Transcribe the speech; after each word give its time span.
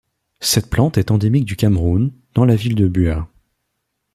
Cette 0.39 0.71
plante 0.71 0.97
est 0.97 1.11
endémique 1.11 1.45
du 1.45 1.55
Cameroun, 1.55 2.11
dans 2.33 2.43
la 2.43 2.55
ville 2.55 2.73
de 2.73 2.87
Buéa. 2.87 3.27